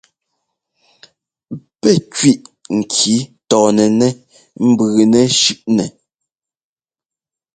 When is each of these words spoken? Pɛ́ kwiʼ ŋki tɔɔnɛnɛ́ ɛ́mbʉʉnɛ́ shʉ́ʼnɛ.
Pɛ́ 1.79 1.93
kwiʼ 2.13 2.37
ŋki 2.77 3.13
tɔɔnɛnɛ́ 3.49 4.11
ɛ́mbʉʉnɛ́ 4.61 5.23
shʉ́ʼnɛ. 5.39 5.85